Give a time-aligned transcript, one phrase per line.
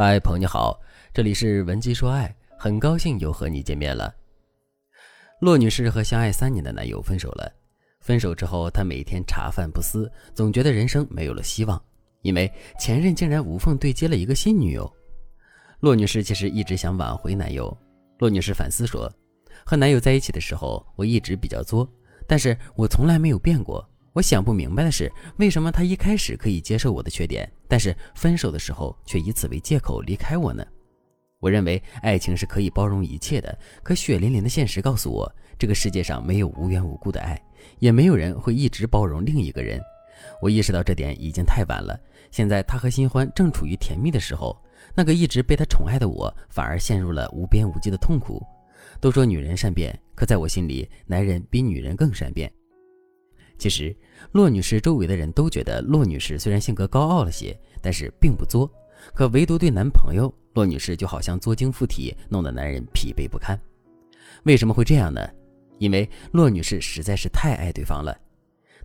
[0.00, 0.80] 嗨，朋友你好，
[1.12, 4.14] 这里是文姬说爱，很高兴又和你见面了。
[5.40, 7.52] 骆女士和相爱三年的男友分手了，
[8.00, 11.82] 分手之后，她每天茶饭不思，总觉得人生没有了希望，
[12.22, 12.48] 因为
[12.78, 14.88] 前任竟然无缝对接了一个新女友。
[15.80, 17.76] 骆女士其实一直想挽回男友。
[18.20, 19.12] 骆女士反思说，
[19.66, 21.92] 和男友在一起的时候，我一直比较作，
[22.24, 23.84] 但是我从来没有变过。
[24.18, 30.66] 我想不明白的是，为什么他一开始可以接受我的缺点，但是分手的时候却以此为借口离开我呢？
[31.38, 37.40] 我认为爱情是可以包容一切的，可血淋淋的现实告诉我，这个世界上没有无缘无故的爱，
[37.78, 39.80] 也没有人会一直包容另一个人。
[40.42, 41.96] 我意识到这点已经太晚了。
[42.32, 44.60] 现在他和新欢正处于甜蜜的时候，
[44.96, 48.44] 那个一直被他宠爱的我，反而陷入了无边无际的痛苦。
[49.00, 52.52] 都说女人善变，可在我心里，男人比女人更善变。
[53.58, 53.94] 其实，
[54.32, 58.70] 骆女士周围的人都觉得骆女士虽然性格高傲了些，但是并不作。
[59.14, 63.58] 可唯独对男朋友，骆女士就好像作精附体，弄得男人疲惫不堪。
[64.44, 65.20] 为什么会这样呢？
[65.78, 68.16] 因为骆女士实在是太爱对方了。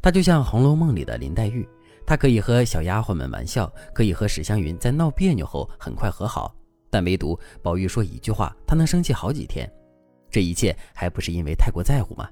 [0.01, 1.67] 她就像《红楼梦》里的林黛玉，
[2.05, 6.55] 她可以和小丫鬟们玩笑，可以和史湘云在闹别扭后很快和好，
[6.89, 9.71] 但唯独宝玉说一句话，她能生气好几天。
[10.29, 12.29] 这一切还不是因为太过在乎吗？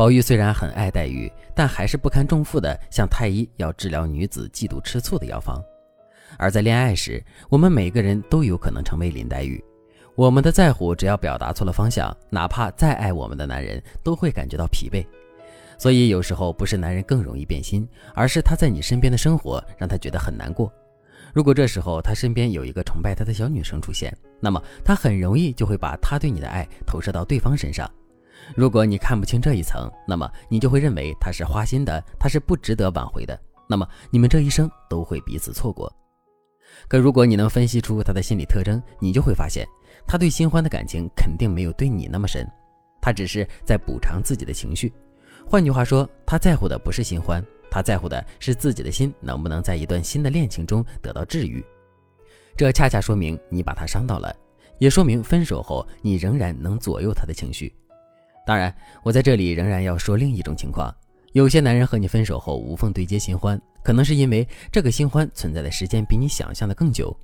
[0.00, 5.62] 宝玉虽然很爱黛玉，但还是不堪重负的向太医要治疗女子嫉妒吃醋的药方。
[6.38, 9.62] 而在恋爱时，我们每个人都有可能成为林黛玉。
[10.14, 15.04] 我们的在乎只要表达错了方向，哪怕再爱我们的男人，都会感觉到疲惫。
[15.76, 20.72] 所以有时候不是男人更容易变心，而是他在你身边的生活让他觉得很难过。
[21.34, 27.86] 如果这时候他身边有一个崇拜他的小女生出现，那么他很容易就会把他对你的爱投射到对方身上。
[28.56, 33.38] 如果你看不清这一层，那么你就会认为他是花心的，他是不值得挽回的。
[33.68, 35.92] 那么你们这一生都会彼此错过。
[36.88, 39.66] 可如果你能分析出他的心理特征，你就会发现，
[40.06, 42.48] 他对新欢的感情肯定没有对你那么深，
[43.00, 44.92] 他只是在补偿自己的情绪。
[45.46, 51.64] 换句话说，他在乎的不是新欢，他在乎的是自己的心能不能在一段新的恋情中得到治愈。
[52.56, 54.34] 这恰恰说明你把他伤到了，
[54.78, 57.72] 也说明分手后你仍然能左右他的情绪。
[58.50, 58.74] 当然，
[59.04, 60.92] 我在这里仍然要说另一种情况：
[61.34, 67.16] 有些男人和你分手后无缝对接新欢，可能是因为这个新欢存在的时间比你想象的更久。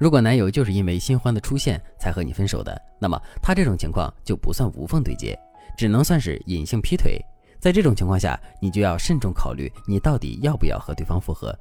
[0.00, 5.38] 如果男友就是因为新欢的出现才和你分手的，那么他这种情况就不算无缝对接，
[5.78, 7.24] 只能算是隐性劈腿。
[7.60, 11.56] 在这种情况下，你就要慎重考虑你到底要不要和对方复合。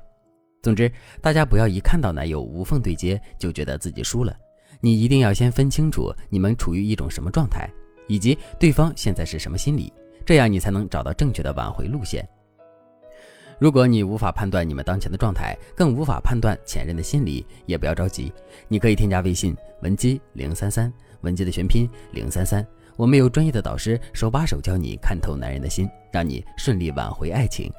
[0.63, 0.91] 总之，
[1.21, 4.35] 大家不要一看到男友无缝对接就觉得自己输了，
[4.81, 7.69] 你一定要先分清楚你们处于一种什么状态。
[8.07, 9.91] 以及对方现在是什么心理，
[10.25, 12.27] 这样你才能找到正确的挽回路线。
[13.59, 18.33] 如果你无法判断你们当前的状态，更无法判断前任的心理，也不要着急，
[18.67, 20.91] 你可以添加微信文姬零三三，
[21.21, 22.65] 文姬的全拼零三三，
[22.97, 27.71] 我们有专业的导师手把手教你看透男人的心，让你顺利挽回爱情。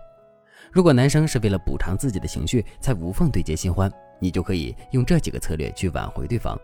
[0.73, 6.59] 如果男生是为了补偿自己的情绪才无缝对接新欢，你就可以用这几个策略去挽回对方。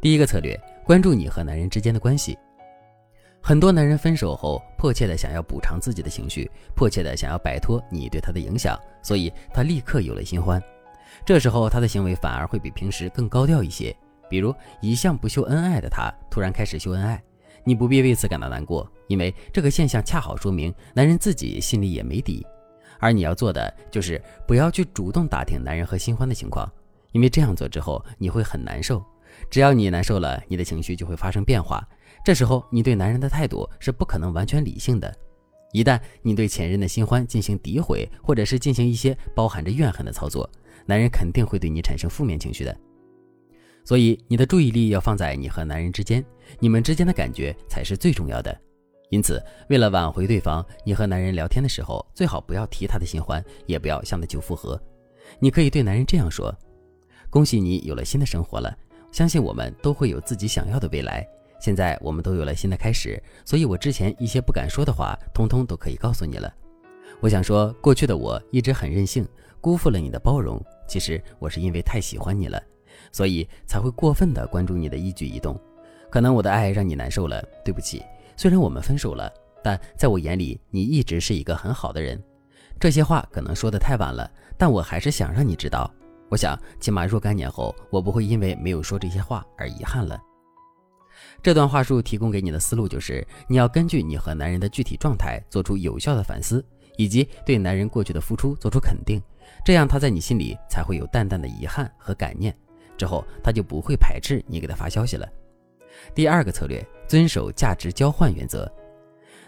[0.00, 2.38] 第一个策略，关注你和男人之间的关系。
[3.48, 10.60] 很多男人分手后，迫切的想要补偿自己的情绪，迫切的想要摆脱你对他的影响，所以他立刻有了新欢。
[11.24, 13.96] 这时候他的行为反而会比平时更高调一些，
[14.28, 17.22] 比如一向不秀恩爱的他突然开始秀恩爱，
[17.62, 22.44] 你不必为此感到难过，因为这个现象恰好说明男人自己心里也没底。
[22.98, 26.68] 而你要做的就是不要去主动打听男人和新欢的情况，
[27.12, 29.00] 因为这样做之后你会很难受。
[29.48, 31.86] 只要你难受了，你的情绪就会发生变化。
[32.26, 35.16] 这时候，你对男人的态度是不可能完全理性的。
[35.70, 40.50] 一旦你对前任的新欢进行诋毁，或者是进行一些包含着怨恨的操作，
[40.86, 42.76] 男人肯定会对你产生负面情绪的。
[43.84, 46.24] 所以，你的注意力要放在你和男人之间，
[46.58, 48.60] 你们之间的感觉才是最重要的。
[49.10, 54.76] 因此，为了挽回对方，你和男人聊天的时候，最好不要提他的新欢，也不要向他求复合。
[55.38, 56.52] 你可以对男人这样说
[57.30, 58.76] ：“恭喜你有了新的生活了。”
[59.12, 61.24] 相信我们都会有自己想要的未来。
[61.60, 66.52] 现在我们都有了新的开始，所以我之前一些不敢说的话，通通都可以告诉你了。
[67.20, 69.26] 我想说，过去的我一直很任性，
[69.60, 70.62] 辜负了你的包容。
[70.86, 72.62] 其实我是因为太喜欢你了，
[73.10, 75.58] 所以才会过分的关注你的一举一动。
[76.10, 78.02] 可能我的爱让你难受了，对不起。
[78.36, 79.32] 虽然我们分手了，
[79.64, 82.22] 但在我眼里，你一直是一个很好的人。
[82.78, 85.90] 这些话可能说的太晚了，但我还是想让你知道。
[86.28, 90.20] 我想，起码若干年后，我不会因为没有说这些话而遗憾了。
[91.42, 96.64] 这段话术提供给你的思路就是，你要根据你和男人的具体状态做出有效的反思，
[96.96, 99.22] 以及对男人过去的付出做出肯定，
[99.64, 102.56] 这样他在你心里才会有淡淡的遗憾和感念，
[102.96, 105.28] 之后他就不会排斥你给他发消息了。
[106.14, 108.70] 第二个策略，遵守价值交换原则。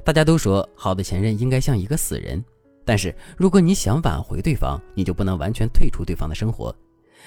[0.05, 2.43] 大家都说好的前任应该像一个死人，
[2.85, 6.75] 但是如果你想挽回对方，你就不能完全退出对方的生活。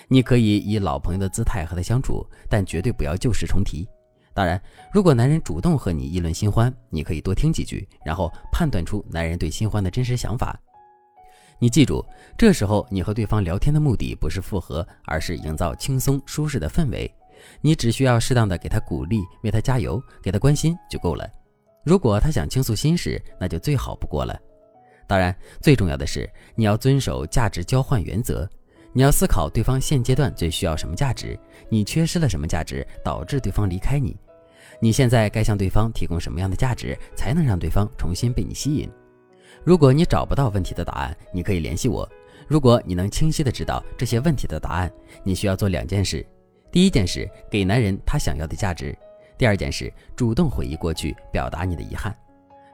[0.08, 3.88] 你可以以老朋友的姿态和他相处，但绝对不要旧事重提。
[4.34, 4.62] 当然，
[4.94, 10.58] 如果男人主动和你议论新欢，你可以多听几句，然后判断出男人对新欢的真实想法。
[11.60, 12.04] 你记住，
[12.38, 17.14] 这时候你和对方聊天的目的不是复合，而是营造轻松舒适的氛围。
[17.60, 21.30] 你只需要适当的给他鼓励，为他加油，给他关心就够了。
[21.84, 24.40] 如果他想倾诉心事，那就最好不过了。
[25.08, 28.50] 当然，最重要的是你要遵守价值交换原则。
[28.94, 31.40] 你要思考对方现阶段最需要什么价值，
[31.70, 34.18] 你缺失了什么价值，导致对方离开你。
[34.82, 38.90] 你现在该向对方提供什么样的价值，才能让对方重新被你吸引？
[39.64, 42.10] 如果你找不到问题的答案，你可以联系我。
[42.48, 44.92] 如果你能清晰的知道这些问题的答案，
[45.24, 46.26] 你需要做两件事：
[46.70, 48.94] 第一件事，给男人他想要的价值；
[49.38, 52.14] 第二件事，主动回忆过去，表达你的遗憾。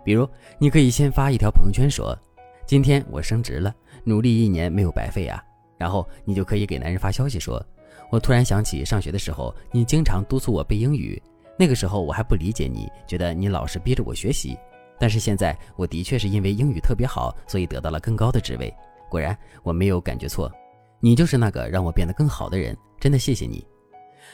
[0.03, 0.27] 比如，
[0.57, 2.17] 你可以先发一条朋友圈说
[2.65, 5.43] ：“今天我升职了，努力一年没有白费啊。”
[5.77, 7.63] 然后你就可以给男人发消息说
[8.11, 11.21] ：“我突然想起上学的时候，你经常督促我背英语。
[11.57, 14.57] 那个时候我还不理解你，觉得你老是逼着我学习。
[14.99, 18.73] 但是现在我的确是因为英语特别好，所以得到了更高的职位。
[19.09, 20.51] 果然我没有感觉错，
[20.99, 22.75] 你就是那个让我变得更好的人。
[22.99, 23.65] 真的谢谢你。”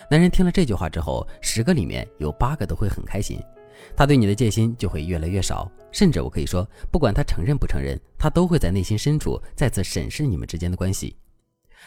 [0.10, 3.40] 男人听了这句话之后，十个里面有八个都会很开心，
[3.96, 5.70] 他对你的戒心就会越来越少。
[5.92, 11.16] 甚至我可以说，不管他承认不承认，他都会在内心深处再次审视你们之间的关系。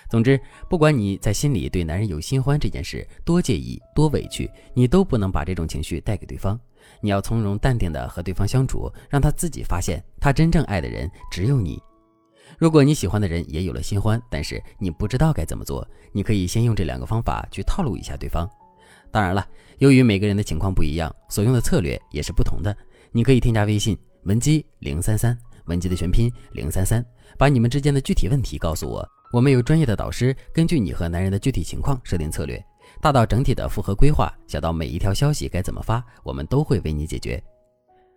[0.08, 6.58] 总之，不管你在心里对男人有新欢这件事多介意、多委屈，你都不能把这种情绪带给对方。
[7.00, 11.82] 你要从容淡定的和对方相处，让他自己发现，他真正爱的人只有你。
[12.58, 18.48] 如果你喜欢的人也有了新欢，但是你不知道该怎么做，你可以先用这两个方法去套路一下对方。
[19.10, 19.44] 当然了，
[19.78, 22.74] 由于每个人的情况不一样，所用的策略也是不同的。
[23.10, 27.04] 你可以添加微信文姬零三三，文姬的全拼零三三，
[27.36, 29.06] 把你们之间的具体问题告诉我。
[29.32, 32.64] 我们有专业的导师，根据你和男人的具体情况设定策略，
[33.00, 37.42] 大到整体的复合规划，小到每一条消息该怎么发，我们都会为你解决。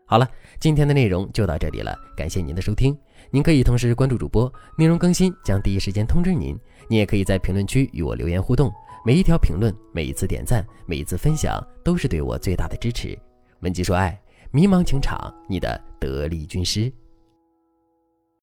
[0.05, 0.27] 好了，
[0.59, 2.97] 今天的内容就到这里了，感谢您的收听。
[3.31, 6.57] 您可以同时关注主播，内容更新将第一时间通知您。
[6.87, 8.71] 您也可以在评论区与我留言互动，
[9.05, 13.17] 每一条评论、每一次点赞、每一次分享，都是对我最大的支持。
[13.59, 14.19] 文姬说爱，
[14.51, 16.91] 迷茫情场，你的得力军师。